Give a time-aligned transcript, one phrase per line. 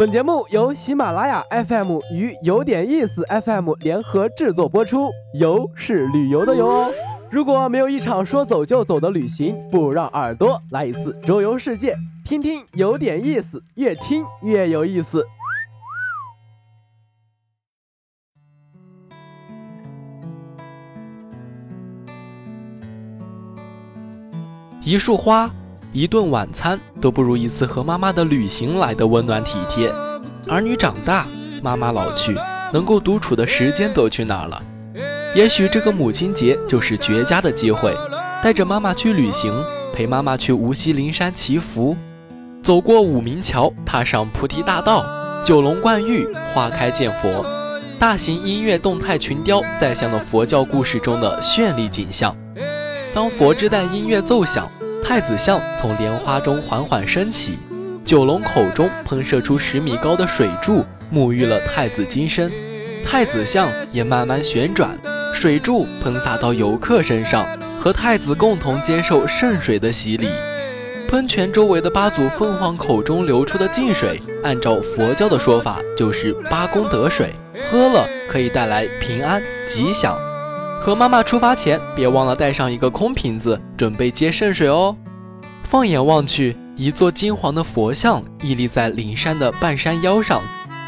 [0.00, 6.90] 本节目由喜马拉雅 FM 与有点意思 FM 联合制作播出，游是旅游的游哦。
[7.30, 11.94] 如果没有一场说走就走的旅行，不如让耳朵来一次周游世界，
[12.24, 15.22] 听听有点意思，越听越有意思。
[24.82, 25.50] 一束花。
[25.92, 29.90] 一顿晚餐都不如一次和妈妈的旅行来的温暖体贴。
[30.46, 31.26] 儿女长大，
[31.62, 32.32] 妈妈老去，
[32.72, 34.62] 能够独处的时间都去哪儿了？
[35.34, 37.92] 也许这个母亲节就是绝佳的机会，
[38.40, 39.52] 带着妈妈去旅行，
[39.92, 41.96] 陪妈妈去无锡灵山祈福，
[42.62, 45.04] 走过武鸣桥，踏上菩提大道，
[45.44, 47.44] 九龙灌玉，花开见佛。
[47.98, 52.34] 大型音乐动态群雕再现了佛教故事中的绚丽景象。
[53.12, 54.68] 当佛之旦音乐奏响。
[55.10, 57.58] 太子像从莲花中缓缓升起，
[58.04, 62.48] 九龙口中喷射出十米高的水柱，沐浴了太子金身。
[63.04, 64.96] 太子像也慢慢旋转，
[65.34, 67.44] 水柱喷洒到游客身上，
[67.80, 70.28] 和太子共同接受圣水的洗礼。
[71.08, 77.32] 喷泉周围的八组凤凰口中流出的净水，按照佛教的说法，就是八功德水，
[77.68, 80.16] 喝了可以带来平安吉祥。
[80.80, 84.96] 和妈妈出发前，别忘了带上一个空瓶子，准备接圣水哦。
[85.62, 90.40] 放眼望去，一座金黄的佛像屹立在灵山的半山腰上，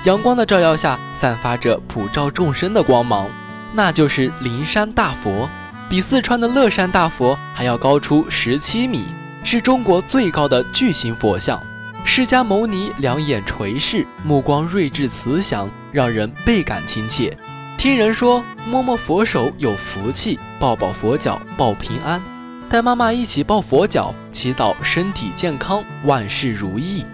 [0.05, 3.29] 阳光的照耀下，散发着普照众生的光芒。
[3.75, 5.47] 那就是灵山大佛，
[5.91, 9.05] 比四川的乐山大佛还要高出十七米，
[9.45, 11.61] 是中国最高的巨型佛像。
[12.03, 17.37] 释迦牟尼两眼垂视，目光睿智慈祥，让人倍感亲切。
[17.83, 22.23] 听人说，摸摸佛手有福气，抱抱佛脚报平安。
[22.71, 27.05] 带妈妈一起抱佛脚，祈祷身体健康，万事如意。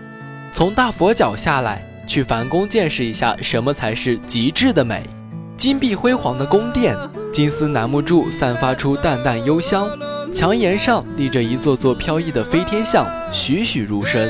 [0.53, 5.09] 从大佛脚下来，去梵宫见识一下什么才是极致的美。
[5.57, 6.95] 金碧辉煌的宫殿，
[7.33, 9.89] 金丝楠木柱散发出淡淡幽香，
[10.35, 14.29] 墙檐上立着一座座飘逸的飞天像，栩栩如生。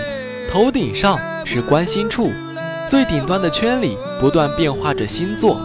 [0.49, 2.31] 头顶上是观心处，
[2.89, 5.61] 最顶端的圈里不断变化着星座。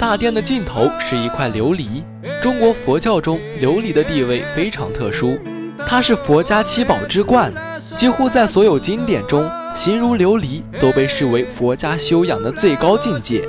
[0.00, 2.02] 大殿的尽头是一块琉璃。
[2.40, 5.38] 中国佛教中，琉璃的地位非常特殊，
[5.86, 7.52] 它是佛家七宝之冠。
[7.98, 13.46] 几乎在所有经典中，形如琉璃都被视为佛家修养的最高境界。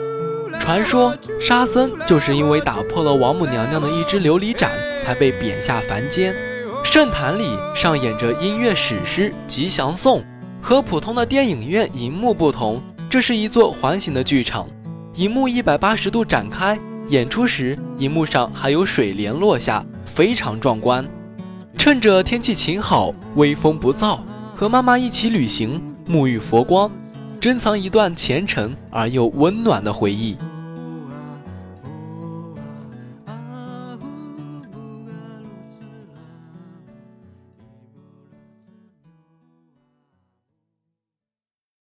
[0.59, 4.71] 传说沙僧就是因为打破了王母娘娘的一只琉璃盏，
[5.05, 6.35] 才被贬下凡间。
[6.83, 10.19] 圣坛里上演着音乐史诗《吉祥颂》，
[10.61, 14.67] 和普通的电影院银幕不同，这是一座环形的剧场。
[15.15, 16.79] 银幕一百八十度展开，
[17.09, 21.05] 演出时银幕上还有水帘落下，非常壮观。
[21.77, 24.19] 趁着天气晴好，微风不燥，
[24.55, 26.89] 和妈妈一起旅行，沐浴佛光，
[27.41, 30.37] 珍藏一段虔诚而又温暖的回忆。